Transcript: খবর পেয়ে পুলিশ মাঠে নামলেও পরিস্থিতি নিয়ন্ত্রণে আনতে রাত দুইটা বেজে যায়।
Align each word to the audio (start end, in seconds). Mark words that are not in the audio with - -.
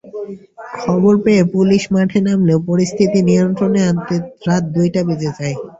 খবর 0.79 1.13
পেয়ে 1.23 1.43
পুলিশ 1.53 1.83
মাঠে 1.93 2.19
নামলেও 2.25 2.59
পরিস্থিতি 2.69 3.19
নিয়ন্ত্রণে 3.29 3.81
আনতে 3.89 4.15
রাত 4.47 4.63
দুইটা 4.75 5.01
বেজে 5.07 5.31
যায়। 5.37 5.55